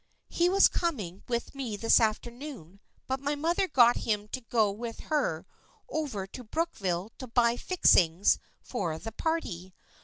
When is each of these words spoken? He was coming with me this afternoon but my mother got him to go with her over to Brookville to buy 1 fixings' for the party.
He 0.29 0.49
was 0.49 0.67
coming 0.67 1.21
with 1.27 1.53
me 1.53 1.77
this 1.77 1.99
afternoon 1.99 2.79
but 3.05 3.19
my 3.19 3.35
mother 3.35 3.67
got 3.67 3.97
him 3.97 4.27
to 4.29 4.41
go 4.41 4.71
with 4.71 4.99
her 5.11 5.45
over 5.87 6.25
to 6.25 6.43
Brookville 6.43 7.11
to 7.19 7.27
buy 7.27 7.51
1 7.51 7.57
fixings' 7.59 8.39
for 8.71 8.97
the 8.97 9.11
party. 9.11 9.75